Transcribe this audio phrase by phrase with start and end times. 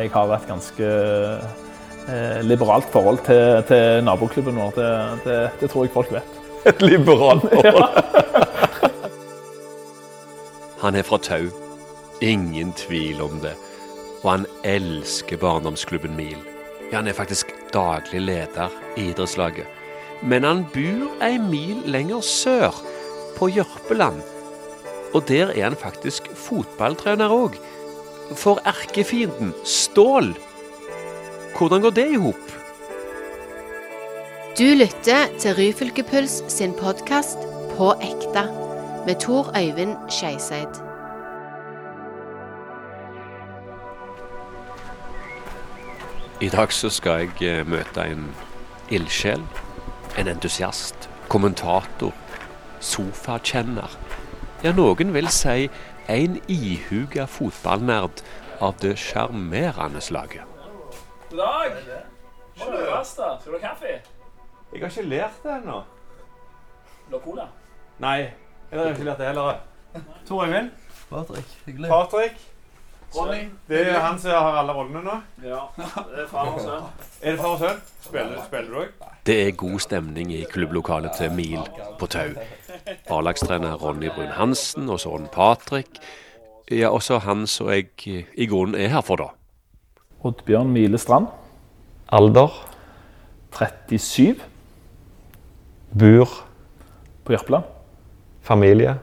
[0.00, 0.90] jeg har et ganske
[2.08, 4.76] eh, liberalt forhold til, til naboklubben vår.
[4.76, 4.90] Det,
[5.24, 6.38] det, det, tror jeg folk vet.
[6.70, 7.84] Et liberalt forhold?
[10.80, 11.50] han er fra Tau.
[12.20, 13.54] Ingen tvil om det.
[14.22, 16.40] Og han elsker barndomsklubben Mil.
[16.90, 19.68] Ja, han er faktisk daglig leder i idrettslaget.
[20.22, 22.76] Men han bor ei mil lenger sør,
[23.38, 24.20] på Jørpeland.
[25.14, 27.56] Og der er han faktisk fotballtrener òg.
[28.34, 30.36] For erkefienden Stål.
[31.58, 32.52] Hvordan går det i hop?
[34.58, 37.38] Du lytter til Ryfylkepuls sin podkast
[37.76, 38.44] På ekte
[39.06, 40.78] med Tor Øyvind Skeiseid.
[46.40, 48.30] I dag så skal jeg eh, møte en
[48.90, 49.42] ildsjel,
[50.18, 52.14] en entusiast, kommentator,
[52.80, 53.98] sofakjenner.
[54.64, 55.70] Ja, noen vil si
[56.10, 58.22] en ihuga fotballnerd
[58.60, 60.42] av det sjarmerende slaget.
[61.30, 61.72] God dag!
[62.56, 62.72] Skal
[63.46, 64.00] du ha kaffe?
[64.72, 65.82] Jeg har ikke lært det ennå.
[67.06, 67.46] Vil du ha cola?
[68.02, 68.18] Nei,
[68.70, 69.60] jeg har ikke lært det heller.
[70.26, 70.70] Tor Øyvind.
[71.10, 71.90] Patrick, hyggelig.
[71.90, 72.46] Patrick.
[73.16, 73.48] Ronny.
[73.68, 75.16] Det er han som har alle rollene nå.
[75.42, 76.84] Ja, det er far og sønn.
[77.22, 77.80] Er det far og sønn?
[78.04, 79.08] Spiller, spiller du òg?
[79.26, 81.64] Det er god stemning i klubblokalet til Mil
[81.98, 82.30] på Tau.
[83.10, 86.00] A-lagstrener Ronny Brun-Hansen og sønnen Patrick.
[86.70, 87.90] Ja, også han som jeg
[88.34, 89.30] i grunnen er her for, da.
[90.24, 91.26] Oddbjørn Milestrand.
[92.12, 92.52] Alder?
[93.50, 94.40] 37.
[95.98, 96.28] Bur?
[97.24, 97.64] På Jørpeland.
[98.42, 98.98] Familie?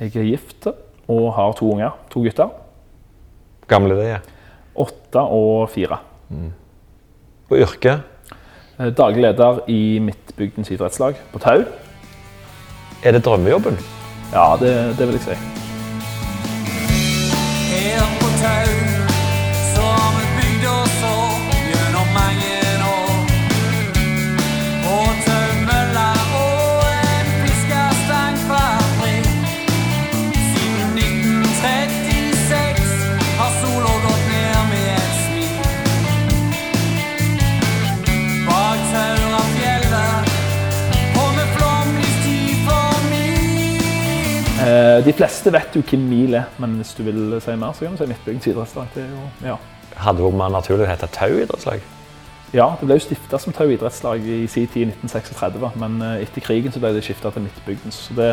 [0.00, 0.66] Jeg er gift
[1.08, 1.94] og har to unger.
[2.10, 2.50] To gutter.
[3.68, 4.28] Gamle de er?
[4.76, 5.98] Åtte og fire.
[6.28, 6.52] Mm.
[7.50, 8.00] Og yrke?
[8.78, 11.64] Eh, daglig leder i Midtbygdens idrettslag på Tau.
[13.02, 13.78] Er det drømmejobben?
[14.32, 15.65] Ja, det, det vil jeg si.
[45.06, 47.96] De fleste vet jo hvem Mil er, men hvis du vil si mer, så kan
[47.96, 48.02] du
[48.42, 49.56] si er jo, ja.
[49.96, 51.84] Hadde det vært naturlig å hete Tau idrettslag?
[52.54, 56.22] ja, det ble jo stifta som Tau idrettslag i sin tid i 1936, men eh,
[56.24, 57.98] etter krigen så ble det skifta til Midtbygdens.
[58.08, 58.30] Så det,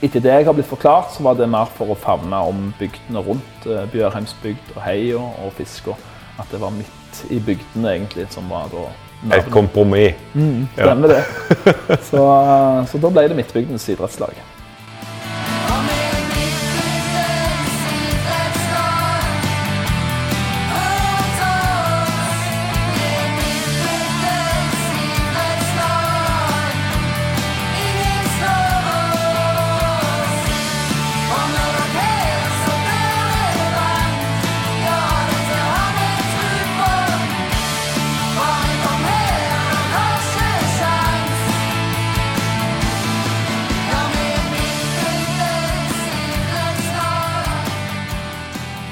[0.00, 3.24] etter det jeg har blitt forklart, så var det mer for å favne om bygdene
[3.26, 3.66] rundt.
[3.66, 5.96] eh, Bjørheimsbygd og Heia og Fiska.
[6.40, 8.88] At det var midt i bygdene egentlig som var da
[9.36, 10.16] Et kompromiss.
[10.32, 11.24] Mm, stemmer det.
[12.08, 14.40] Så, eh, så da ble det Midtbygdens idrettslag.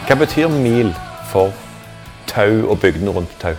[0.08, 0.94] Hva betyr mil
[1.28, 1.50] for
[2.30, 3.50] Tau og bygdene rundt Tau?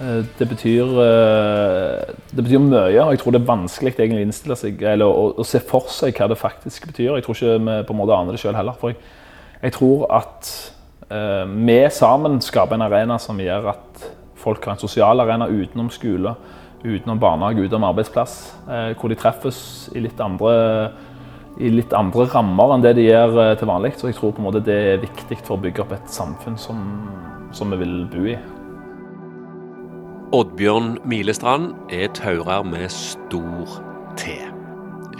[0.00, 4.56] Eh, Det betyr, eh, det betyr mye, og jeg tror det er vanskelig å innstille
[4.56, 7.18] seg, eller å, å se for seg hva det faktisk betyr.
[7.18, 8.72] Jeg tror ikke vi på en måte aner det sjøl heller.
[8.80, 8.96] For jeg,
[9.60, 10.72] jeg tror at
[11.10, 14.08] eh, vi sammen skaper en arena som gjør at
[14.40, 16.32] folk har en sosial arena utenom skole,
[16.80, 20.56] utenom barnehage, utenom arbeidsplass, eh, hvor de treffes i litt andre
[21.62, 23.94] i litt andre rammer enn det de gjør eh, til vanlig.
[23.98, 26.58] Så jeg tror på en måte det er viktig for å bygge opp et samfunn
[26.60, 26.80] som,
[27.54, 28.36] som vi vil bo i.
[30.34, 33.78] Oddbjørn Milestrand er taurer med stor
[34.18, 34.34] T.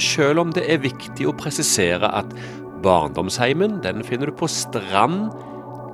[0.03, 2.33] Selv om det er viktig å presisere at
[2.83, 5.29] barndomsheimen den finner du på Strand,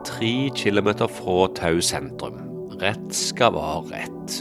[0.08, 2.40] tre kilometer fra Tau sentrum.
[2.80, 4.40] Rett skal være rett.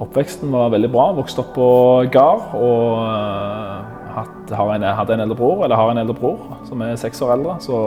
[0.00, 1.10] Oppveksten var veldig bra.
[1.18, 1.68] Vokste opp på
[2.14, 6.58] gard og eh, hatt, har en, hadde en eldre bror, eller har en eldre bror
[6.68, 7.56] som er seks år eldre.
[7.64, 7.82] Så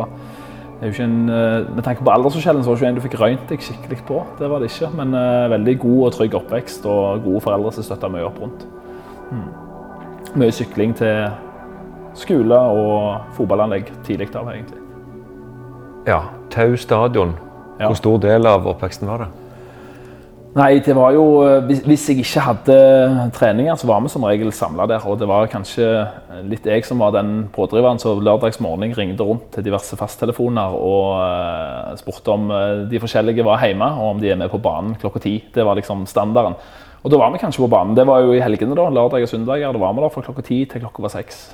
[0.82, 3.02] er jo ikke en, eh, med tanke på aldersforskjellen så var det ikke en du
[3.02, 4.24] fikk røynt deg skikkelig på.
[4.40, 7.86] Det var det ikke, men uh, veldig god og trygg oppvekst og gode foreldre som
[7.86, 8.66] støtta mye opp rundt.
[9.32, 9.50] Mm.
[10.42, 11.30] Mye sykling til
[12.18, 14.82] skole og fotballanlegg tidlig av, egentlig.
[16.08, 17.36] Ja, Tau stadion.
[17.80, 17.88] Ja.
[17.88, 19.41] Hvor stor del av oppveksten var det?
[20.52, 22.76] Nei, det var jo eh, Hvis, jeg ikke hadde
[23.38, 25.06] treninger, så var vi som regel samla der.
[25.08, 25.88] Og det var kanskje
[26.50, 31.96] litt jeg som var den pådriveren som lørdagsmorgen ringte rundt til diverse fasttelefoner og eh,
[32.02, 35.24] spurte om eh, de forskjellige var hjemme, og om de er med på banen klokka
[35.24, 35.38] ti.
[35.56, 36.60] Det var liksom standarden.
[37.02, 37.96] Og da var vi kanskje på banen.
[37.96, 38.92] Det var jo i helgene, da.
[38.92, 39.72] Lørdag og søndager.
[39.72, 41.46] Da var vi der fra klokka ti til klokka var seks.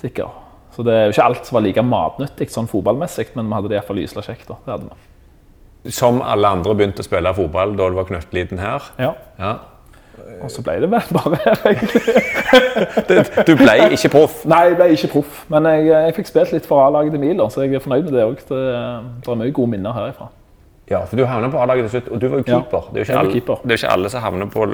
[0.00, 0.30] Sikker.
[0.72, 3.72] Så det er jo ikke alt som var like matnyttig sånn fotballmessig, men vi hadde
[3.72, 4.46] det iallfall lysla kjekt.
[4.46, 4.62] da.
[4.62, 5.11] Det hadde vi.
[5.90, 8.84] Som alle andre begynte å spille fotball da du var knøttliten her.
[9.02, 9.12] Ja.
[9.40, 9.54] Ja.
[10.42, 12.02] Og så ble det bare her, egentlig.
[13.48, 14.42] Du ble ikke proff.
[14.48, 17.50] Nei, jeg ble ikke proff, men jeg, jeg fikk spilt litt for A-laget til Miler,
[17.52, 18.42] så jeg er fornøyd med det òg.
[18.48, 18.60] Det,
[19.24, 20.28] det er mye gode minner herifra.
[20.90, 22.88] Ja, for du havna på A-laget til slutt, og du var jo Ja, keeper.
[22.92, 23.62] Det er jo alle, keeper.
[23.62, 24.66] det er jo ikke alle som havner på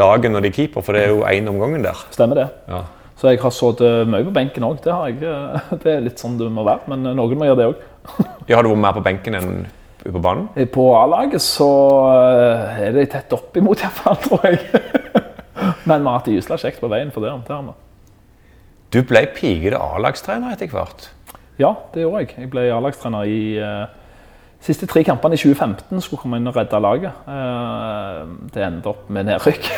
[0.00, 2.06] laget når de er keeper, for det er jo én om gangen der.
[2.14, 2.48] Stemmer det.
[2.70, 2.84] Ja.
[3.20, 4.78] Så jeg har sittet mye på benken òg.
[4.84, 7.84] Det, eh, det er litt sånn det må være, men noen må gjøre det òg.
[8.48, 9.52] Ja, har du vært mer på benken enn
[10.04, 10.48] på banen?
[10.72, 11.68] På A-laget så
[12.08, 14.60] eh, er det tett oppimot, iallfall, tror jeg.
[15.88, 17.32] Men vi har hatt det gysla kjekt på veien for det.
[17.46, 17.76] det har vi.
[18.90, 21.10] Du ble pigete A-lagstrener etter hvert.
[21.60, 22.34] Ja, det gjorde jeg.
[22.38, 23.84] Jeg ble A-lagstrener i eh,
[24.64, 26.00] siste tre kampene i 2015.
[26.02, 27.26] Skulle komme inn og redde laget.
[27.28, 28.22] Eh,
[28.54, 29.68] det endte opp med nedrykk.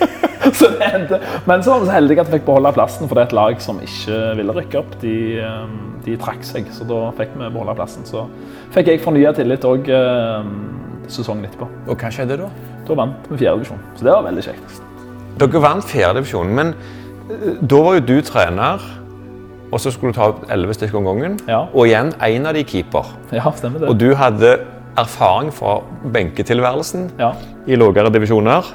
[0.60, 0.70] så.
[1.48, 3.38] Men så var vi så heldige at vi fikk beholde plassen, for det er et
[3.40, 4.98] lag som ikke ville rykke opp.
[5.02, 5.74] De, eh,
[6.04, 8.06] de trakk seg, så da fikk vi beholde plassen.
[8.08, 8.26] Så
[8.74, 10.48] fikk jeg fornya tillit òg eh,
[11.10, 11.68] sesongen etterpå.
[11.88, 12.48] Og hva skjedde da?
[12.88, 14.80] Da vant vi fjerdedivisjon, så det var veldig kjekt.
[15.40, 16.72] Dere vant fjerdedivisjon, men
[17.28, 18.82] eh, da var jo du trener,
[19.70, 21.36] og så skulle du ta ut elleve stykker om gangen.
[21.46, 21.60] Ja.
[21.70, 23.12] Og igjen en av de keeper.
[23.30, 23.90] Ja, stemmer det.
[23.92, 24.56] Og du hadde
[24.98, 25.76] erfaring fra
[26.10, 27.30] benketilværelsen Ja,
[27.70, 28.66] i lavere divisjoner.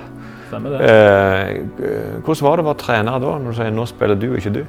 [0.48, 0.88] stemmer det.
[0.88, 4.54] Eh, hvordan var det å være trener da, når du sier nå spiller du ikke
[4.56, 4.62] du?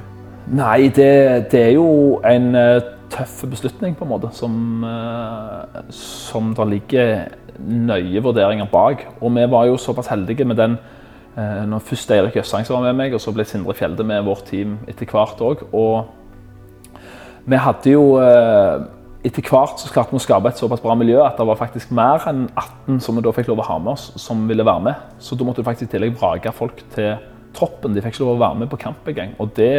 [0.47, 4.53] Nei, det, det er jo en eh, tøff beslutning, på en måte, som,
[4.83, 7.25] uh, som det ligger
[7.59, 9.03] nøye vurderinger bak.
[9.19, 10.77] Og vi var jo såpass heldige med den
[11.35, 14.47] uh, når først Eirik Jøssang var med meg, og så ble Sindre Fjelde med vårt
[14.47, 15.65] team etter hvert òg.
[15.75, 16.07] Og
[17.47, 18.85] vi hadde jo eh,
[19.27, 21.89] Etter hvert så klarte vi å skape et såpass bra miljø at det var faktisk
[21.95, 24.83] mer enn 18 som vi da fikk lov å ha med oss, som ville være
[24.85, 25.07] med.
[25.23, 27.17] Så da måtte du faktisk i tillegg vrake folk til
[27.57, 27.95] troppen.
[27.95, 29.33] De fikk ikke lov å være med på kamp engang.
[29.43, 29.73] Og det,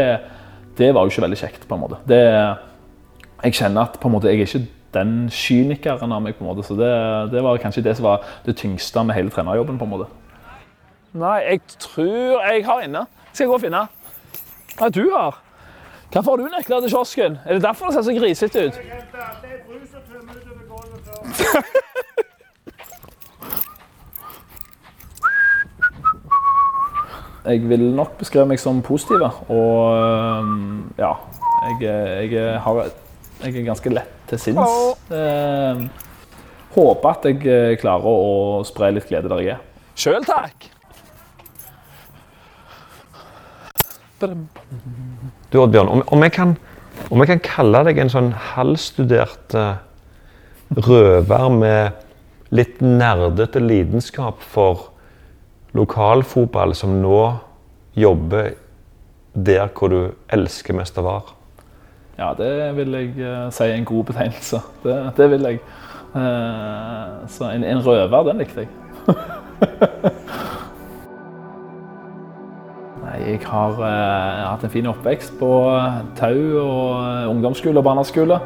[0.79, 1.99] det var jo ikke veldig kjekt, på en måte.
[2.09, 2.21] Det,
[3.45, 6.51] jeg kjenner at på en måte, jeg er ikke den kynikeren av meg, på en
[6.51, 6.65] måte.
[6.67, 6.93] Så det,
[7.35, 10.09] det var kanskje det som var det tyngste med hele trenerjobben, på en måte.
[11.19, 13.05] Nei, jeg tror jeg har inne.
[13.33, 13.85] Skal jeg gå og finne?
[14.79, 15.43] Hva du har?
[16.13, 17.39] Hvorfor har du nøkler til kiosken?
[17.45, 18.75] Er det derfor det ser så grisete ut?
[27.49, 31.15] Jeg vil nok beskrive meg som positiv, og ja,
[31.65, 31.79] jeg,
[32.29, 32.81] jeg, har,
[33.41, 34.75] jeg er ganske lett til sinns.
[35.09, 35.81] Eh,
[36.75, 39.63] håper at jeg eh, klarer å spre litt glede der jeg er.
[39.99, 40.69] Sjøl takk!
[44.19, 46.57] Du Oddbjørn, om, om, jeg kan,
[47.09, 49.79] om jeg kan kalle deg en sånn halvstudert eh,
[50.85, 52.05] røver med
[52.53, 54.88] litt nerdete lidenskap for
[55.79, 57.21] lokalfotball som nå
[57.99, 58.53] jobber
[59.35, 60.01] der hvor du
[60.35, 61.35] elsker mest å være.
[62.19, 64.59] Ja, det vil jeg eh, si er en god betegnelse.
[64.83, 65.61] Det, det vil jeg.
[66.19, 68.71] Eh, så en, en røver, den likte jeg.
[73.05, 75.51] Nei, jeg har, eh, hatt en fin oppvekst på
[76.19, 78.37] Tau og eh, ungdomsskole og barneskole.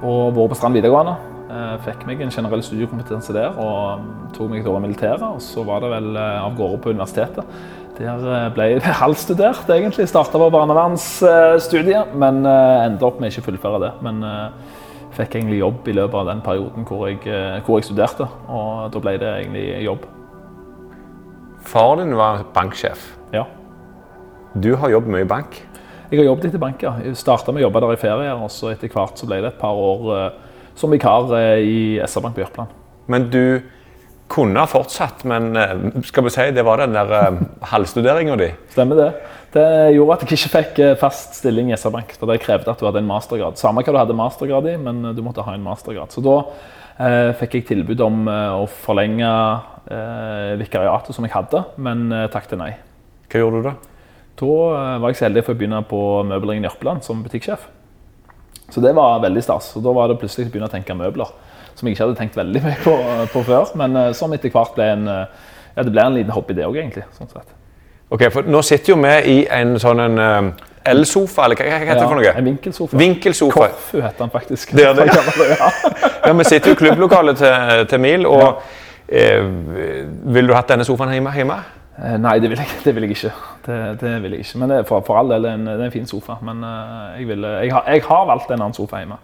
[0.00, 1.14] Og vært på Strand videregående.
[1.50, 5.24] Eh, fikk meg en generell studiekompetanse der og mm, tok meg et år i militæret.
[5.26, 7.54] Og så var det vel eh, av gårde på universitetet.
[7.98, 10.06] Der eh, ble jeg halvstudert, egentlig.
[10.10, 13.90] Starta på barnevernsstudiet, men endte opp med ikke å fullføre det.
[14.06, 14.22] Men
[15.16, 17.18] fikk egentlig jobb i løpet av den perioden hvor jeg,
[17.66, 18.28] hvor jeg studerte.
[18.46, 20.04] Og da ble det egentlig jobb.
[21.66, 23.08] Far din var banksjef.
[23.34, 23.42] Ja.
[24.54, 25.58] Du har jobbet mye i bank.
[26.10, 26.94] Jeg har jobbet litt i bank, ja.
[27.18, 29.60] Starta med å jobbe der i ferier, og så etter hvert så ble det et
[29.60, 30.14] par år
[30.78, 32.78] som vikar eh, i SR-Bank på Jørpeland.
[33.10, 33.62] Men du
[34.30, 37.40] kunne ha fortsatt, men eh, skal vi si det var den der uh,
[37.72, 38.52] halvstuderinga di.
[38.70, 39.10] Stemmer det.
[39.50, 42.14] Det gjorde at jeg ikke fikk eh, fast stilling i SR-Bank.
[42.18, 43.58] For det krevde at du hadde en mastergrad.
[43.58, 46.14] Samme hva du hadde mastergrad i, men eh, du måtte ha en mastergrad.
[46.14, 46.36] Så da
[47.02, 49.32] eh, fikk jeg tilbud om eh, å forlenge
[49.90, 52.76] eh, vikariatet som jeg hadde, men eh, takket nei.
[53.30, 53.74] Hva gjorde du da?
[54.40, 56.00] Da eh, var jeg så heldig for å begynne på
[56.30, 57.66] Møbelringen i Jørpeland som butikksjef.
[58.70, 59.72] Så det var veldig stas.
[59.76, 61.30] Og da var det plutselig å begynne å tenke møbler.
[61.74, 62.96] Som jeg ikke hadde tenkt veldig mye på,
[63.32, 65.46] på før, men eh, som etter hvert ble en, eh,
[65.76, 67.06] ja, det ble en liten hobby det òg, egentlig.
[67.18, 67.56] sånn sett.
[68.10, 70.50] Ok, for Nå sitter jo vi i en sånn en eh,
[70.90, 72.34] elsofa, eller hva, heter det for noe?
[72.34, 72.98] En vinkelsofa.
[72.98, 73.66] Vinkelsofa.
[73.70, 74.74] Koffu heter den faktisk.
[74.76, 75.08] Det er det.
[75.54, 75.72] Ja.
[76.26, 78.62] Ja, Vi sitter jo i klubblokalet til, til Mil, og
[79.10, 79.42] Eh,
[80.22, 81.32] Ville du hatt denne sofaen hjemme?
[81.34, 81.56] hjemme?
[82.00, 83.32] Eh, Nei, det vil jeg, det vil jeg ikke.
[83.66, 84.60] Det, det vil jeg ikke.
[84.62, 86.38] Men det er for, for all del er en, det en fin sofa.
[86.46, 89.18] Men eh, jeg, vil, jeg, har, jeg har valgt en annen sofa hjemme.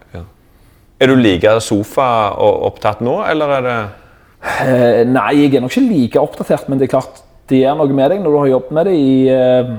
[0.97, 3.79] Er du like sofa-opptatt nå, eller er det
[4.37, 7.95] Eh, Nei, jeg er nok ikke like oppdatert, men det er klart det gjør noe
[7.95, 9.71] med deg når du har jobbet med det i eh,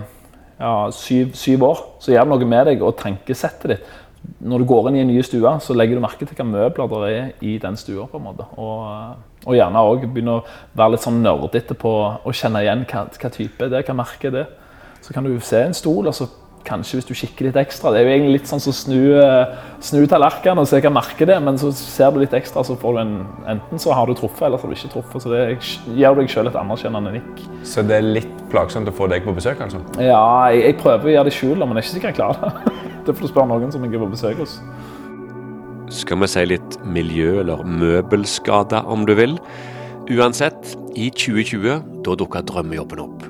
[0.59, 1.83] ja, syv, syv år.
[2.02, 3.97] Så gjør det noe med deg og tankesettet ditt.
[4.38, 6.90] Når du går inn i en ny stue, så legger du merke til hva møbler
[6.92, 8.06] det er i den stua.
[8.06, 8.47] på en måte.
[8.56, 9.16] Og,
[9.47, 10.44] og gjerne òg begynne å
[10.78, 14.35] være litt sånn nerdete på å kjenne igjen hva, hva type det er, hva merke
[14.35, 14.52] det er.
[15.02, 16.26] Så kan du se en stol, og så
[16.68, 19.52] kanskje hvis du kikker litt ekstra Det er jo egentlig litt sånn som snu, eh,
[19.85, 22.76] snu tallerkenen og se hva merker det er, men så ser du litt ekstra, så
[22.78, 23.14] får du en
[23.54, 25.23] Enten så har du truffet, eller så har du ikke truffet.
[25.25, 27.47] Så det gir deg sjøl et anerkjennende nikk.
[27.64, 29.80] Så det er litt plagsomt å få deg på besøk, altså?
[30.02, 32.20] Ja, jeg, jeg prøver å gjøre det i skjul, men jeg er ikke sikker jeg
[32.20, 32.75] klarer det.
[33.09, 34.59] Det får du spørre noen som ikke er på besøk hos.
[35.97, 39.38] Skal vi si litt miljø- eller møbelskade, om du vil.
[40.12, 43.25] Uansett, i 2020 da dukka drømmejobben opp.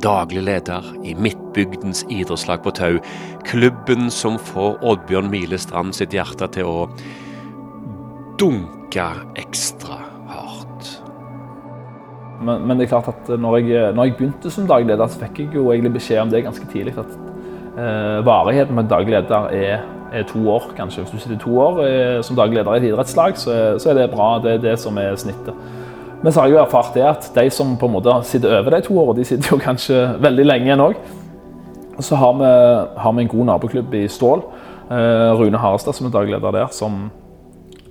[0.00, 2.96] Daglig leder i Midtbygdens idrettslag på Tau.
[3.44, 6.88] Klubben som får Oddbjørn Milestrand sitt hjerte til å
[8.40, 10.00] dunke ekstra
[10.32, 10.92] hardt.
[12.40, 15.20] Men, men det er klart at når jeg, når jeg begynte som daglig leder, så
[15.26, 16.96] fikk jeg jo egentlig beskjed om det ganske tidlig.
[16.96, 17.27] At
[17.78, 21.04] eh, varigheten med en daglig leder er, er to år, kanskje.
[21.04, 24.00] Hvis du sitter to år eh, som daglig leder i et idrettslag, så, så er
[24.02, 24.34] det bra.
[24.42, 25.54] Det er det som er snittet.
[26.22, 28.74] Men så har jeg jo erfart det at de som på en måte sitter over
[28.74, 30.98] de to årene, de sitter jo kanskje veldig lenge igjen òg.
[32.02, 32.48] Så har vi,
[32.98, 34.42] har vi en god naboklubb i Stål.
[34.90, 37.10] Eh, Rune Harestad som er daglig leder der, som,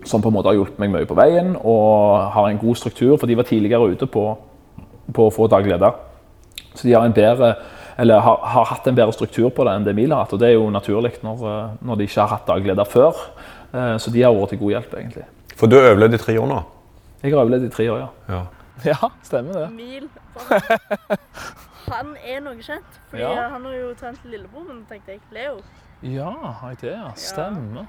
[0.03, 3.15] som på en måte har hjulpet meg mye på veien og har en god struktur,
[3.17, 4.25] for de var tidligere ute på,
[5.13, 5.95] på å få daglig leder.
[6.73, 7.53] Så de har, en bedre,
[7.97, 10.33] eller har, har hatt en bedre struktur på det enn det Mil har hatt.
[10.33, 13.15] Og det er jo naturlig når, eh, når de ikke har hatt daglig leder før.
[13.73, 15.25] Eh, Så de har vært til god hjelp, egentlig.
[15.57, 16.59] For du har overlevd i tre år nå?
[17.23, 18.09] Jeg har overlevd i tre år, ja.
[18.35, 18.43] Ja.
[18.85, 19.71] Ja, stemmer det.
[19.73, 20.09] Mil.
[21.89, 22.97] Han er noe kjent.
[23.09, 23.47] for Ja.
[23.49, 25.21] han har jo trent lillebror min, tenkte jeg.
[25.31, 25.61] Leo.
[26.03, 27.11] Ja, har jeg det, ja.
[27.15, 27.87] Stemmer.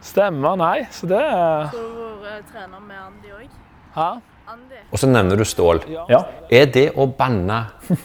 [0.00, 0.86] Stemmer, nei.
[0.90, 1.20] Så det
[1.70, 3.48] Så har vært trener med Andy òg.
[4.88, 5.82] Og så nevner du stål.
[6.08, 6.22] Ja.
[6.48, 7.58] Er det å banne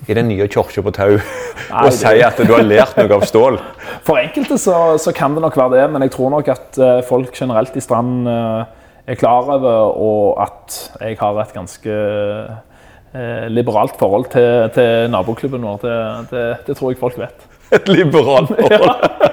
[0.08, 1.14] i den nye kirka på Tau
[1.84, 3.60] og si at du har lært noe av stål?
[4.04, 7.00] For enkelte så, så kan det nok være det, men jeg tror nok at eh,
[7.08, 8.66] folk generelt i Strand eh,
[9.14, 15.64] er klar over, og at jeg har et ganske eh, liberalt forhold til, til naboklubben
[15.64, 15.82] vår.
[15.84, 15.98] Det,
[16.32, 17.48] det, det tror jeg folk vet.
[17.74, 19.33] Et liberalt forhold.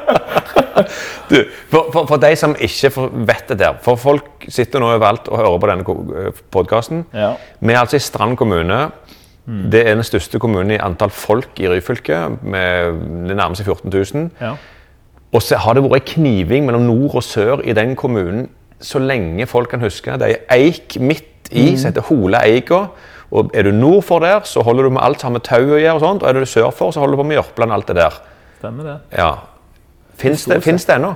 [1.31, 1.37] Du,
[1.71, 2.91] for, for, for de som ikke
[3.29, 7.05] vet det der, for folk sitter nå overalt og hører på denne podkasten.
[7.15, 7.35] Ja.
[7.61, 8.89] Vi er altså i Strand kommune.
[9.51, 12.19] Det er den største kommunen i antall folk i Ryfylke.
[12.43, 14.29] med Det nærmer seg 14 000.
[14.41, 14.55] Ja.
[15.33, 18.49] Og så har det vært kniving mellom nord og sør i den kommunen
[18.81, 20.17] så lenge folk kan huske.
[20.19, 22.87] Det er eik midt i som heter Hole Eika.
[23.31, 25.63] Og er du nord for der, så holder du med alt som har med tau
[25.63, 25.95] å gjøre.
[25.95, 27.93] Og sånt, og er du sør for, så holder du på med Jørpeland og alt
[27.93, 28.19] det der.
[28.59, 28.97] Stemmer det.
[29.19, 29.31] Ja.
[30.21, 31.15] Fins det, det ennå?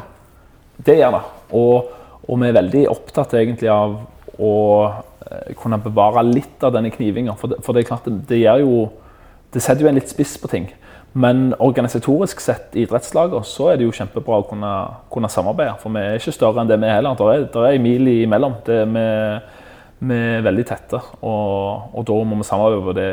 [0.84, 1.22] Det gjør det.
[1.54, 1.90] Og,
[2.24, 3.98] og vi er veldig opptatt egentlig av
[4.40, 4.54] å
[4.88, 7.36] eh, kunne bevare litt av denne knivinga.
[7.38, 8.76] For, for det er klart, det, det gjør jo
[9.54, 10.64] Det setter jo en litt spiss på ting.
[11.14, 14.70] Men organisatorisk sett i idrettslaget så er det jo kjempebra å kunne,
[15.14, 15.76] kunne samarbeide.
[15.78, 17.14] For vi er ikke større enn det vi er heller.
[17.14, 18.56] Det er, der er en mil imellom.
[18.66, 19.04] Det vi,
[20.10, 20.98] vi er veldig tette.
[21.20, 23.06] Og, og da må vi samarbeide på det,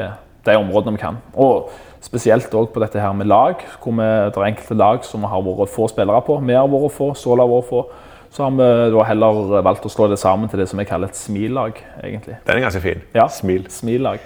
[0.46, 1.18] de områdene vi kan.
[1.34, 1.72] Og
[2.02, 3.56] spesielt også på dette her med lag.
[3.82, 6.40] hvor vi, Det er enkelte lag som har vært få spillere på.
[6.46, 7.84] Vi har vært få, Ståle har vært få.
[8.32, 11.12] Så har vi da heller valgt å slå det sammen til det som jeg kaller
[11.12, 12.38] et smillag, egentlig.
[12.46, 13.02] Den er ganske fin.
[13.14, 13.66] Ja, Smil.
[13.70, 14.20] Smillag.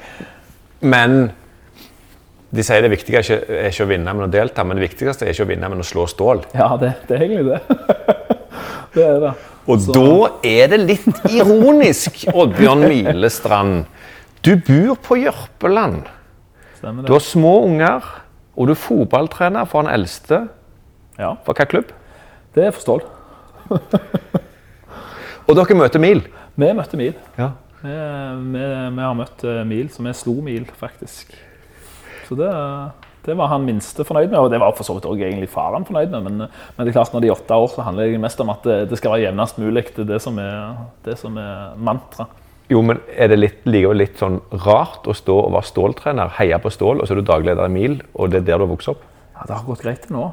[0.81, 1.31] Men
[2.55, 4.63] de sier det viktige er ikke, er ikke å vinne, men å delta.
[4.63, 6.45] Men det viktigste er ikke å vinne, men å slå stål.
[6.53, 7.79] Ja, det, det er egentlig det.
[8.95, 9.33] det er det.
[9.65, 13.87] Og da er det litt ironisk, Oddbjørn Milestrand.
[14.45, 16.03] Du bor på Jørpeland.
[16.81, 18.03] Du har små unger,
[18.53, 20.43] og du er fotballtrener for den eldste.
[21.17, 21.93] Ja, For hvilken klubb?
[22.55, 23.07] det er forstått.
[25.49, 26.21] Og dere møter Mil.
[26.55, 27.17] Vi møtte Mil.
[27.39, 27.49] Ja.
[27.81, 27.95] Vi,
[28.53, 31.33] vi, vi har møtt eh, Mil, så vi slo Mil, faktisk.
[32.29, 32.51] Så det,
[33.25, 35.89] det var han minste fornøyd med, og det var for så vidt også egentlig faren
[35.89, 36.29] fornøyd med.
[36.29, 38.53] Men, men det er klart når de er åtte år, så handler det mest om
[38.53, 39.87] at det, det skal være jevnest mulig.
[39.89, 42.29] Det er det som er, det som er mantra.
[42.71, 46.57] Jo, men er det litt, likevel litt sånn rart å stå og være ståltrener, heie
[46.61, 48.71] på stål, og så er du dagleder i Mil, og det er der du har
[48.71, 49.03] vokst opp?
[49.35, 50.25] Ja, det har gått greit til nå,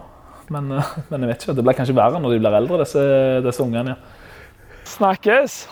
[0.54, 1.56] men, eh, men jeg vet ikke.
[1.58, 3.04] Det blir kanskje verre når de blir eldre, disse,
[3.44, 3.96] disse ungene.
[3.98, 4.82] Ja.
[4.92, 5.62] Snakkes!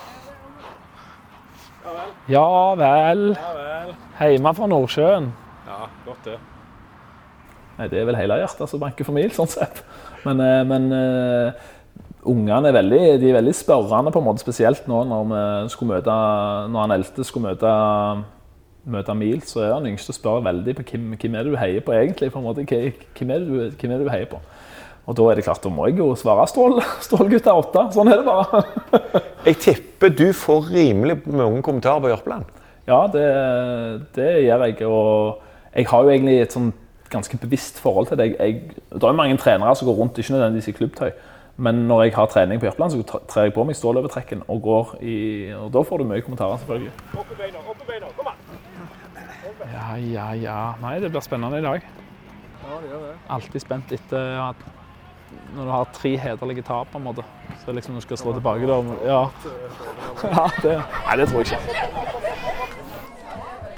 [2.30, 3.32] Ja vel.
[4.20, 5.30] Hjemme fra Nordsjøen.
[5.66, 6.36] Ja, godt det.
[7.78, 9.80] Nei, det er vel hele hjertet som banker for mil, sånn sett.
[10.26, 11.70] Men, eh, men eh,
[12.28, 15.96] ungene er veldig, de er veldig spørrende, på en måte, spesielt nå når, vi skulle
[15.96, 16.16] møte,
[16.70, 17.70] når han eldste skulle møte,
[18.90, 21.60] møte Mil, så er han yngste og spør veldig på hvem, hvem er det du
[21.60, 22.32] heier på egentlig.
[22.32, 24.40] på en måte, Hvem er det du, er det du heier på?
[25.08, 27.86] Og da er det klart, da må jeg jo svare strålgutt er 8.
[27.96, 28.60] Sånn er det bare.
[29.48, 32.44] Jeg tipper du får rimelig mange kommentarer på Jørpeland.
[32.86, 33.24] Ja, det,
[34.16, 34.86] det gjør jeg.
[34.86, 35.40] Og
[35.72, 36.70] jeg har jo egentlig et sånn
[37.10, 38.26] ganske bevisst forhold til det.
[38.32, 41.10] Jeg, jeg, det er mange trenere som går rundt, ikke nødvendigvis i klubbtøy.
[41.60, 44.94] Men når jeg har trening på Jørpeland, så trer jeg på meg stålovertrekken og går
[45.04, 45.16] i
[45.58, 46.92] Og da får du mye kommentarer, selvfølgelig.
[49.72, 50.60] Ja, ja, ja.
[50.80, 51.84] Nei, det blir spennende i dag.
[52.64, 53.12] Ja, det gjør det.
[53.36, 54.64] Alltid spent etter at
[55.54, 57.24] når du har tre hederlige tap, på en måte.
[57.64, 58.80] Så liksom du skal slå tilbake da.
[59.04, 59.20] Ja.
[60.36, 61.60] ja det, nei, det tror jeg ikke.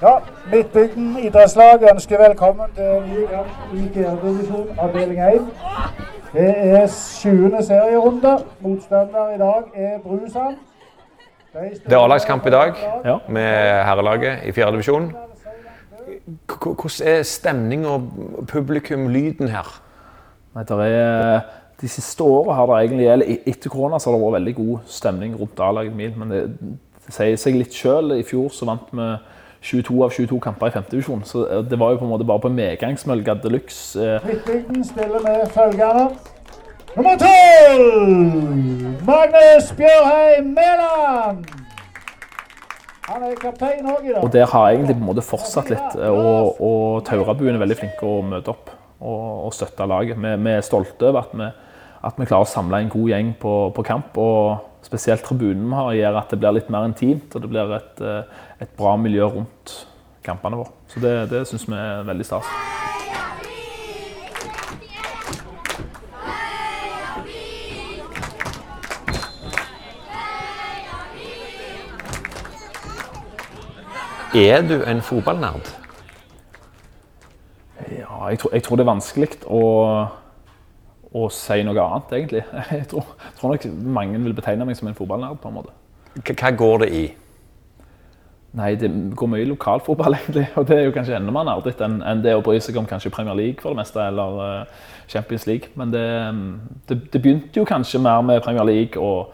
[0.02, 0.16] Ja,
[0.52, 6.11] Midtbygden idrettslag ønsker velkommen til ny kamp i fjerdedivisjon avdeling 1.
[6.32, 8.36] Det er sjuende serierunde.
[8.64, 10.56] Motstander i dag er Brusand.
[11.52, 12.72] Det er A-lagskamp i dag
[13.04, 13.18] Ja.
[13.28, 15.10] med herrelaget i fjerde divisjon.
[16.48, 18.02] K- k- Hvordan er stemning og
[18.48, 19.68] publikum, lyden her?
[20.54, 21.40] Nei, der er,
[21.80, 24.54] de siste årene har det egentlig, eller e- etter korona så har det vært veldig
[24.56, 26.16] god stemning rundt A-laget mitt.
[26.16, 26.58] men det,
[27.06, 28.12] det sier seg litt selv.
[28.16, 29.16] I fjor så vant vi
[29.62, 30.84] 22 av 22 kamper i 5.
[30.90, 33.98] divisjon, så eh, det var jo på en måte bare på medgangsmølga de luxe.
[33.98, 34.30] Eh,
[34.84, 36.08] spiller med følgende.
[36.96, 38.08] Nummer tolv!
[39.06, 41.44] Magnus Bjørheim Mæland!
[43.06, 44.20] Han er kaptein òg i dag.
[44.24, 47.62] Og der har jeg egentlig på en måte fortsatt litt, eh, og, og Taurabuen er
[47.62, 50.18] veldig flinke å møte opp og, og støtte laget.
[50.18, 51.48] Vi, vi er stolte over at vi,
[52.10, 55.78] at vi klarer å samle en god gjeng på, på kamp, og spesielt tribunen vi
[55.78, 58.96] har gjør at det blir litt mer intimt, og det blir et, eh, et bra
[58.96, 59.86] miljø rundt
[60.22, 60.74] kampene våre.
[60.88, 62.50] Så det, det syns vi er veldig stas.
[74.34, 75.66] Er du en fotballnerd?
[77.98, 79.60] Ja, jeg tror, jeg tror det er vanskelig å,
[81.12, 82.44] å si noe annet, egentlig.
[82.72, 83.66] Jeg tror, tror nok
[84.00, 85.74] mange vil betegne meg som en fotballnerd, på en måte.
[86.28, 87.04] Hva går det i?
[88.52, 90.46] Nei, det går mye lokalfotball, egentlig.
[90.60, 92.88] Og det er jo kanskje enda mer nerdete enn en det å bry seg om
[92.88, 95.72] kanskje Premier League for det meste, eller eh, Champions League.
[95.80, 96.04] Men det,
[96.90, 99.32] det, det begynte jo kanskje mer med Premier League og,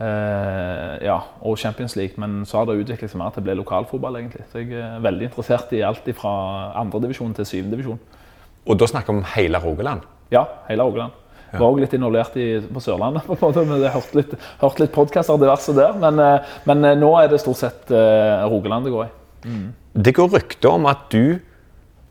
[0.00, 3.58] eh, ja, og Champions League, men så har det utviklet seg mer til å bli
[3.60, 4.48] lokalfotball, egentlig.
[4.52, 6.34] Så jeg er veldig interessert i alt fra
[6.80, 8.00] andredivisjon til syvendedivisjon.
[8.64, 10.08] Og da snakker vi om hele Rogaland.
[10.32, 11.20] Ja, hele Rogaland.
[11.54, 13.26] Var også litt involvert i, på Sørlandet.
[13.28, 14.32] på en måte, men Jeg hørte litt,
[14.62, 15.94] hørt litt podkaster diverse der.
[16.00, 19.12] Men, eh, men eh, nå er det stort sett uh, Rogaland det går i.
[19.94, 21.38] Det går rykter om at du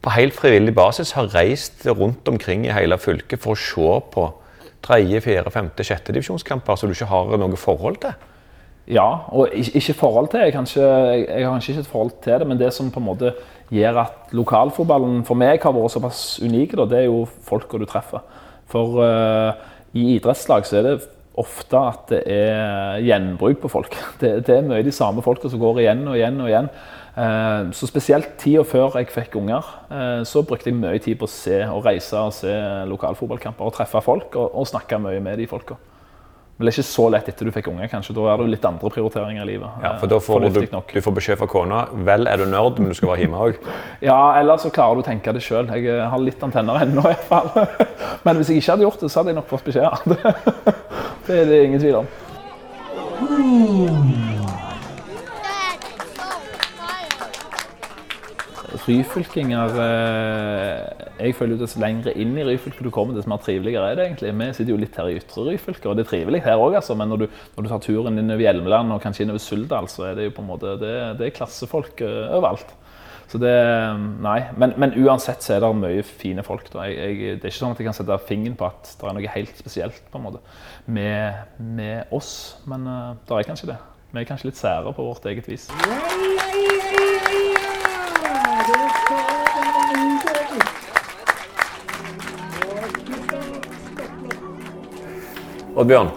[0.03, 4.27] på helt frivillig basis har reist rundt omkring i hele fylket for å se på
[4.83, 8.15] tredje, fjerde, femte, sjette divisjonskamper som du ikke har noe forhold til.
[8.91, 10.43] Ja, og ikke, forhold til.
[10.43, 13.07] Jeg, kanskje, jeg har kanskje ikke et forhold til det, men det som på en
[13.07, 13.31] måte
[13.73, 18.23] gjør at lokalfotballen for meg har vært såpass unik, det er jo folka du treffer.
[18.69, 19.53] For uh,
[19.93, 20.97] i idrettslag så er det
[21.39, 23.95] ofte at det er gjenbruk på folk.
[24.21, 26.69] Det, det er mye de samme folka som går igjen og igjen og igjen.
[27.13, 31.29] Uh, så spesielt tida før jeg fikk unger, uh, så brukte jeg mye tid på
[31.29, 32.53] å se og reise og se
[32.89, 35.77] lokalfotballkamper og treffe folk og, og snakke mye med de folka.
[36.63, 37.87] Det er ikke så lett etter du fikk unge.
[37.91, 38.15] kanskje.
[38.15, 39.83] Da er det litt andre prioriteringer i livet.
[39.83, 40.93] Ja, for da får du, nok.
[40.93, 43.59] du får beskjed fra kona vel er du nerd, men du skal være hjemme òg.
[44.09, 45.69] Ja, eller så klarer du å tenke det sjøl.
[45.71, 47.51] Jeg eh, har litt antenner ennå, i hvert fall.
[48.25, 50.17] Men hvis jeg ikke hadde gjort det, så hadde jeg nok fått beskjed.
[51.27, 52.07] Det er det ingen tvil om.
[58.83, 63.93] Ryfylkinger eh, Jeg føler jo dess lengre inn i Ryfylke du kommer, dess mer triveligere
[63.93, 64.33] er det egentlig.
[64.35, 66.97] Vi sitter jo litt her i ytre Ryfylke, og det er trivelig her òg, altså.
[66.99, 69.87] Men når du, når du tar turen inn over Hjelmeland og kanskje inn over Suldal,
[69.91, 72.75] så er det jo på en måte Det, det er klassefolk eh, overalt.
[73.31, 73.53] Så det
[74.21, 74.39] Nei.
[74.59, 76.67] Men, men uansett så er det mye fine folk.
[76.73, 76.83] Da.
[76.89, 79.17] Jeg, jeg, det er ikke sånn at jeg kan sette fingeren på at det er
[79.17, 80.43] noe helt spesielt på en måte
[80.85, 83.79] med, med oss, men uh, det er kanskje det.
[84.13, 85.69] Vi er kanskje litt sære på vårt eget vis.
[95.75, 96.09] Oddbjørn,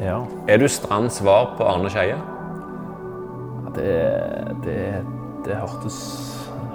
[0.00, 0.18] Ja.
[0.48, 2.16] er du Strand svar på Arne Skeie?
[3.74, 3.94] Det,
[4.64, 5.04] det,
[5.44, 5.96] det hørtes,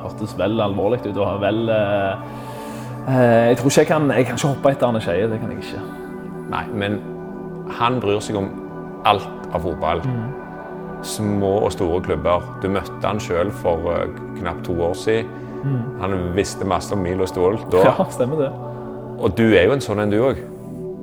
[0.04, 1.18] hørtes vel alvorlig ut.
[1.18, 2.12] Og vel eh,
[3.08, 5.30] eh, Jeg tror ikke jeg kan, jeg kan ikke hoppe etter Arne Skeie.
[5.32, 5.82] Det kan jeg ikke.
[6.50, 7.00] Nei, men
[7.80, 8.50] han bryr seg om
[9.06, 10.04] alt av fotball.
[11.02, 12.44] Små og store klubber.
[12.62, 14.06] Du møtte han sjøl for uh,
[14.40, 15.30] knapt to år siden.
[16.00, 17.84] Han visste masse om Milo Stål da.
[17.90, 18.52] Ja, stemmer det.
[19.20, 20.40] Og du er jo en sånn en, du òg.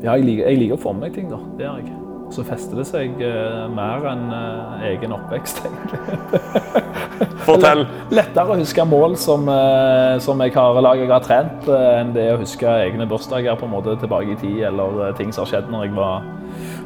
[0.07, 1.39] Ja, jeg liker, jeg liker å forme meg ting, da.
[1.59, 1.95] Det gjør jeg.
[2.27, 7.33] Og så fester det seg uh, mer enn uh, egen oppvekst, egentlig.
[7.47, 7.83] Fortell.
[8.15, 12.29] Lettere å huske mål som, uh, som jeg har, lag jeg har trent, enn det
[12.35, 15.73] å huske egne bursdager på en måte tilbake i tid, eller ting som har skjedd
[15.75, 16.31] når jeg var,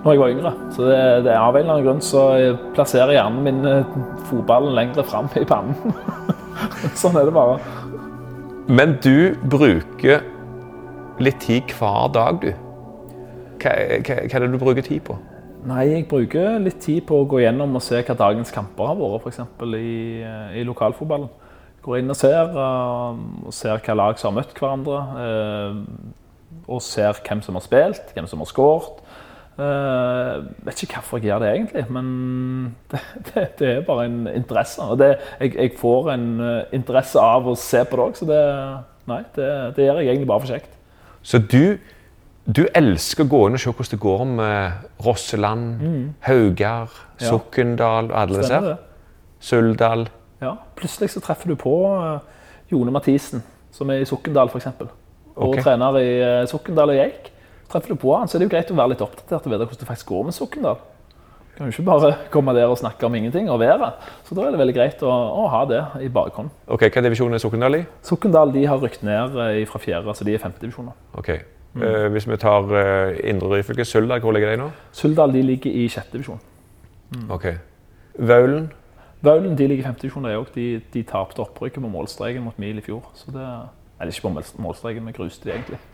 [0.06, 0.54] når jeg var yngre.
[0.76, 3.60] Så det, det er av en eller annen grunn så jeg plasserer hjernen min
[4.30, 5.76] fotballen lengre fram i pannen.
[7.02, 7.60] sånn er det bare.
[8.72, 10.24] Men du bruker
[11.20, 12.69] litt tid hver dag, du.
[13.60, 15.18] Hva, hva, hva er det du bruker tid på?
[15.68, 18.96] Nei, jeg bruker litt tid på å gå gjennom og se hva dagens kamper har
[18.96, 19.42] vært, f.eks.
[19.76, 19.96] I,
[20.56, 21.28] i lokalfotballen.
[21.84, 25.02] Går inn og ser, eh, og ser hva lag som har møtt hverandre.
[25.26, 26.16] eh,
[26.70, 29.02] Og ser hvem som har spilt, hvem som har skåret.
[29.60, 32.06] Uh, vet ikke hvorfor jeg gjør det egentlig, men
[32.90, 34.80] det, det, det er bare en interesse.
[34.80, 36.26] Og det, jeg, jeg får en
[36.72, 38.38] interesse av å se på det òg, så det,
[39.10, 40.78] nei, det, det gjør jeg egentlig bare for kjekt.
[41.22, 41.76] Så du,
[42.56, 45.82] du elsker å gå inn og se hvordan det går med Rosseland,
[46.26, 47.28] Haugar, Ja.
[47.28, 48.76] Sokndal og alle disse her?
[49.40, 50.06] Suldal.
[50.40, 52.20] Ja, plutselig så treffer du på eh,
[52.72, 54.70] Jone Mathisen, som er i Sokndal f.eks.
[55.36, 55.62] Og okay.
[55.64, 57.28] trener i uh, Sokndal og Geik.
[57.70, 59.68] Treffer du på han, så er det jo greit å være litt oppdatert og vite
[59.68, 60.80] hvordan det faktisk går med Sokndal.
[60.80, 64.00] Du kan jo ikke bare komme der og snakke om ingenting og været.
[64.24, 66.52] Så da er det veldig greit å, å ha det i bakhånd.
[66.72, 67.86] Ok, Hva divisjon er Sokndal i?
[68.06, 70.96] Sokndal de har rykt ned eh, fra fjerde, så de er femtedivisjoner.
[71.76, 74.70] Eh, hvis vi tar uh, Indre Ryfylke, Suldal, hvor ligger de nå?
[74.92, 76.40] Suldal de ligger i sjette divisjon.
[77.30, 77.46] Ok.
[78.18, 78.72] Vaulen?
[79.22, 80.44] Vaulen de ligger i femtedivisjon, de.
[80.54, 83.04] De, de tapte opprykket på målstreken mot Mil i fjor.
[83.14, 83.46] Så det,
[84.00, 85.78] eller ikke på målstreken, vi gruste de egentlig.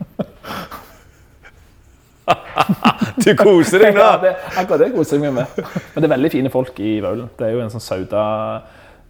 [3.23, 4.03] Du koser deg nå!
[4.03, 5.61] Ja, det, akkurat det koser jeg meg med.
[5.93, 7.29] Men det er veldig fine folk i Vaulen.
[7.39, 8.23] Det er jo en sånn Sauda,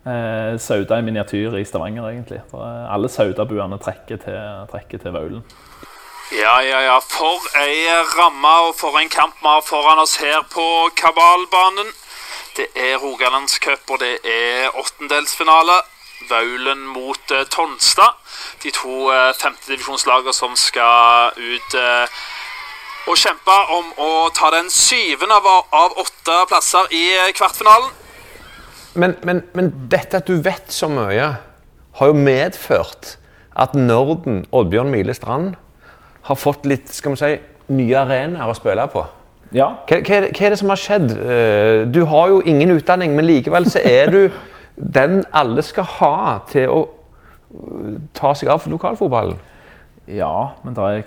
[0.06, 2.43] eh, Sauda i miniatyr i Stavanger, egentlig.
[2.51, 4.38] For, eh, alle Saudabuene trekker til,
[4.71, 5.41] trekker til Vaulen.
[6.32, 7.00] Ja, ja, ja.
[7.00, 7.88] For ei
[8.18, 11.94] ramme og for en kamp vi har foran oss her på Kabalbanen.
[12.58, 15.78] Det er Rogalandscup, og det er åttendelsfinale.
[16.30, 18.18] Vaulen mot eh, Tonstad.
[18.63, 22.18] De to eh, femtedivisjonslagene som skal ut eh,
[23.08, 27.06] og kjempe om å ta den syvende av, av åtte plasser i
[27.38, 27.94] kvartfinalen.
[28.98, 31.30] Men, men, men dette at du vet så mye,
[32.02, 33.16] har jo medført
[33.56, 35.56] at Norden Oddbjørn Mile Strand
[36.28, 37.32] har fått litt skal vi si,
[37.78, 39.06] nye arenaer å spille på.
[39.56, 41.12] Ja, Hva, hva, er det, hva er det som har skjedd?
[41.16, 44.22] Eh, Du har jo ingen utdanning, men likevel så er du
[45.00, 49.38] den alle skal ha til å eh, ta seg av lokalfotballen.
[50.08, 51.04] ja men er, jeg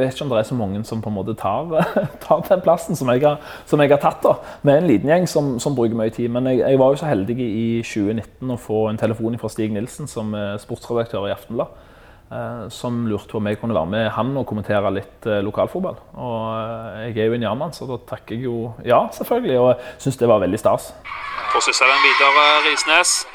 [0.00, 1.84] vet ikke om det er så mange som på en måte tar,
[2.24, 4.22] tar den plassen som jeg har, som jeg har tatt.
[4.22, 4.36] da.
[4.62, 6.30] Vi er en liten gjeng som, som bruker mye tid.
[6.30, 9.74] Men jeg, jeg var jo så heldig i 2019 å få en telefon fra Stig
[9.74, 11.74] Nilsen, som er sportsredaktør i Aftenblad.
[12.32, 15.98] Eh, som lurte på om jeg kunne være med han og kommentere litt eh, lokalfotball.
[16.14, 19.58] Og eh, jeg er jo en ja-mann, så da takker jeg jo ja, selvfølgelig.
[19.60, 20.92] Og syns det var veldig stas.
[21.50, 23.26] Får den videre, Risnes.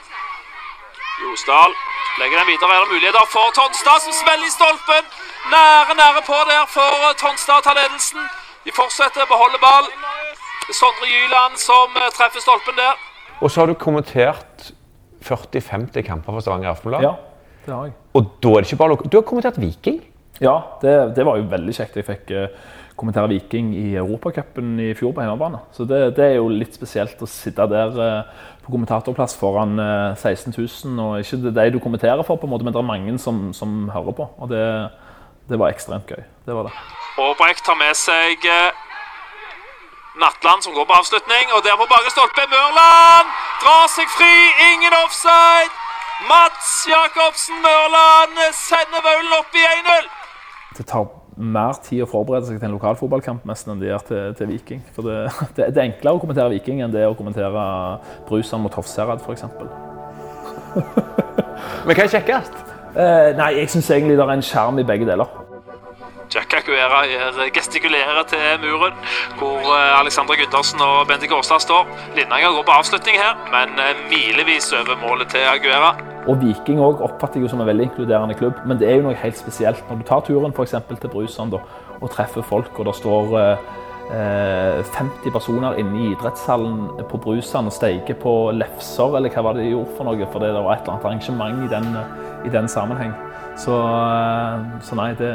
[1.24, 1.72] Josdal
[2.20, 2.72] legger den videre.
[2.76, 5.04] Er det muligheter for Tonstad, som smeller i stolpen?
[5.52, 8.24] Nære, nære på der for Tonstad å ta ledelsen.
[8.66, 9.92] De fortsetter, beholder ball.
[10.74, 12.96] Sondre Gyland som treffer stolpen der.
[13.44, 14.72] Og så har du kommentert
[15.26, 17.04] 40-50 kamper for Stavanger Aftenblad.
[17.04, 17.14] Ja,
[17.66, 17.96] det har jeg.
[18.16, 20.02] Og da er det ikke bare lok- Du har kommentert Viking.
[20.44, 21.96] Ja, det, det var jo veldig kjekt.
[22.00, 22.48] Jeg fikk eh,
[23.00, 25.60] kommentere Viking i Europacupen i fjor på hjemmebane.
[25.76, 30.16] Så det, det er jo litt spesielt å sitte der eh, på kommentatorplass foran eh,
[30.20, 31.00] 16 000.
[31.06, 33.50] Og ikke det de du kommenterer for, på en måte, men det er mange som,
[33.56, 34.28] som hører på.
[34.40, 34.64] Og det,
[35.52, 36.24] det var ekstremt gøy.
[36.48, 36.76] Det var det.
[37.20, 38.84] Aabrecht tar med seg Nattland
[40.20, 41.50] Natland, som går på avslutning.
[41.56, 43.32] Og der på bare stolpe, Mørland
[43.64, 44.36] drar seg fri.
[44.72, 45.72] Ingen offside.
[46.24, 50.06] Mats Jacobsen Mørland sender Vaulen opp i 1-0.
[50.78, 54.22] Det tar mer tid å forberede seg til en lokalfotballkamp nesten enn det gjør til,
[54.40, 54.84] til Viking.
[54.96, 55.18] For det,
[55.58, 57.66] det, det er enklere å kommentere Viking enn det å kommentere
[58.30, 59.44] Brusan mot Hofserad f.eks.
[61.86, 62.64] Men hva er kjekkest?
[62.96, 65.44] Eh, nei, jeg syns egentlig det er en skjerm i begge deler.
[66.34, 68.94] Jack Aguera gjør- gestikulerer til muren,
[69.40, 69.62] hvor
[70.02, 71.86] Alexandra Alexander Gundersen og Bendik Gårdstad står.
[72.16, 75.92] Lindanger går på avslutning her, men eh, milevis over målet til Aguera.
[76.28, 79.18] Og Viking også oppfatter jeg som en veldig inkluderende klubb, men det er jo noe
[79.22, 81.54] helt spesielt når du tar turen for til Brusand
[82.02, 83.58] og treffer folk, og det står eh,
[84.18, 89.54] eh, 50 personer inne i idrettshallen på Brusand og steiker på lefser, eller hva var
[89.54, 91.92] det de gjorde for noe, for det var et eller annet arrangement i den,
[92.46, 93.14] i den sammenheng.
[93.58, 95.32] Så, eh, så nei, det,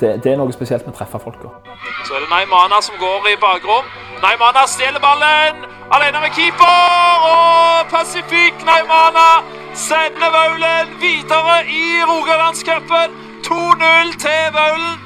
[0.00, 1.52] det, det er noe spesielt med å treffe folka.
[2.06, 3.86] Så er det Naimana som går i bakrom.
[4.22, 5.62] Naimana stjeler ballen,
[5.94, 7.26] alene med keeper.
[7.30, 9.26] Og Pacific Naimana
[9.76, 13.14] sender Vaulen videre i Rogalandscupen.
[13.46, 14.98] 2-0 til Vaulen.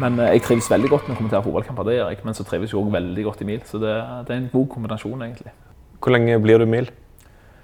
[0.00, 2.22] Men eh, jeg trives veldig godt med å kommentere fotballkamper, det gjør jeg.
[2.24, 3.92] Men så trives jeg òg veldig godt i mil, så det,
[4.26, 5.52] det er en god kombinasjon, egentlig.
[6.00, 6.88] Hvor lenge blir du mil?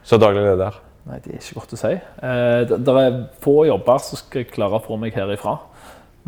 [0.07, 0.77] Så daglig leder?
[1.09, 1.94] Nei, det er ikke godt å si.
[1.96, 5.57] Eh, det, det er få jobber som skal klare å få meg herifra.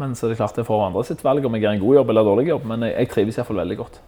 [0.01, 1.99] Men så er det klart det får andre sitt valg om jeg gjør en god
[1.99, 2.69] jobb eller dårlig jobb.
[2.71, 3.99] Men jeg, jeg trives iallfall veldig godt.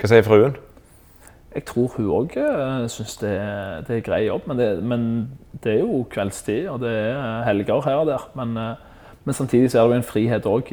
[0.00, 0.58] Hva sier fruen?
[1.50, 3.32] Jeg tror hun òg uh, syns det,
[3.88, 5.02] det er grei jobb, men det, men
[5.64, 8.28] det er jo kveldstid og det er helger her og der.
[8.38, 8.86] Men, eh,
[9.26, 10.70] men samtidig så er det jo en frihet òg,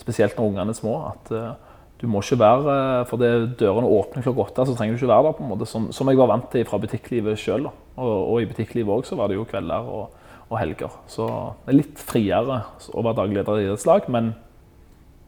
[0.00, 0.96] spesielt når ungene er små.
[1.12, 1.54] at eh,
[2.00, 5.24] du må ikke være, Fordi For dørene åpner klokka åtte, så trenger du ikke være
[5.24, 5.32] der.
[5.32, 7.66] på en måte, Som, som jeg var vant til fra butikklivet sjøl.
[7.96, 10.10] Og, og i butikklivet òg så var det jo kvelder og,
[10.48, 10.92] og helger.
[11.10, 11.28] Så
[11.64, 14.34] det er litt friere å være daglig leder i idrettslag, men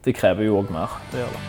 [0.05, 1.01] det krever jo òg mer.
[1.13, 1.49] Det gjør det.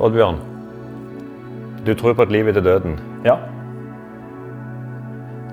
[0.00, 0.38] Oddbjørn,
[1.84, 2.94] du tror på et liv etter døden.
[3.20, 3.34] Ja.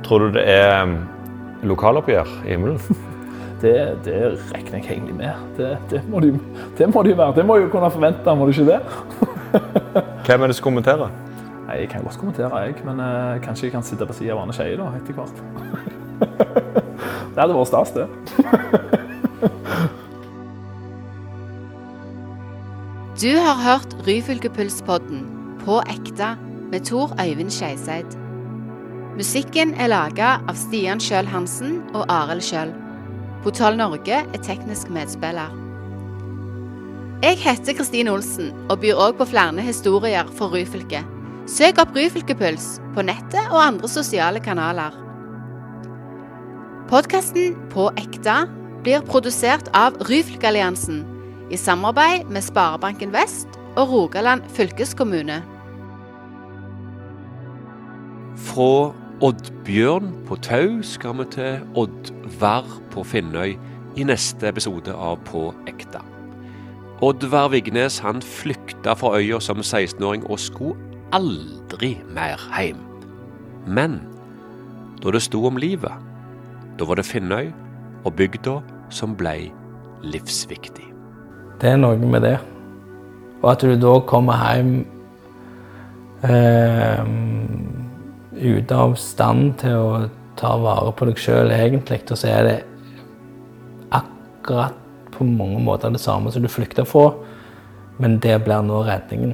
[0.07, 0.97] Tror du det er um,
[1.67, 2.79] lokaloppgjør i himmelen?
[3.57, 3.71] Det,
[4.05, 4.17] det
[4.51, 5.33] regner jeg egentlig med.
[5.57, 6.27] Det, det, må de,
[6.77, 7.33] det må de være.
[7.39, 8.81] Det må jeg jo kunne forvente, må du ikke det?
[10.27, 11.09] Hvem er det som kommenterer?
[11.65, 14.43] Nei, Jeg kan godt kommentere, jeg, men uh, kanskje jeg kan sitte på siden av
[14.43, 15.41] Arne Skeie etter hvert.
[17.33, 18.05] det hadde vært stas, det.
[23.17, 25.25] Du har hørt Ryfylkepulspodden
[25.65, 26.35] på ekte
[26.69, 28.26] med Tor Øyvind Skeiseid.
[29.17, 32.69] Musikken er laga av Stian Kjøl Hansen og Arild Kjøl.
[33.41, 35.55] Portal Norge er teknisk medspiller.
[37.23, 41.01] Jeg heter Kristine Olsen og byr òg på flere historier fra Ryfylke.
[41.49, 44.93] Søk opp Ryfylkepuls på nettet og andre sosiale kanaler.
[46.93, 48.43] Podkasten På ekte
[48.85, 51.01] blir produsert av Ryfylkealliansen
[51.49, 55.41] i samarbeid med Sparebanken Vest og Rogaland fylkeskommune.
[58.53, 63.55] Fra Oddbjørn på Tau skal vi til Oddvar på Finnøy
[63.97, 66.03] i neste episode av På ekte.
[67.01, 70.77] Oddvar Vignes han flykta fra øya som 16-åring og skulle
[71.17, 72.77] aldri mer hjem.
[73.65, 74.03] Men
[75.01, 75.97] da det sto om livet,
[76.77, 77.49] da var det Finnøy
[78.05, 78.59] og bygda
[78.93, 79.49] som ble
[80.05, 80.85] livsviktig.
[81.57, 82.37] Det er noe med det.
[83.41, 84.77] Og at du da kommer hjem
[86.21, 87.01] eh,
[88.39, 90.01] ute av stand til å
[90.37, 92.57] ta vare på deg sjøl, egentlig, og så er det
[93.97, 94.77] akkurat
[95.15, 97.09] på mange måter det samme som du flykta fra,
[97.97, 99.33] men det blir nå redningen.